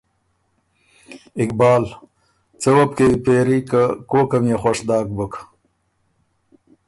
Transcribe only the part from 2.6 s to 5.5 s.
څۀ وه بو کېوی پېری که کوکه ميې خوش داک بُک،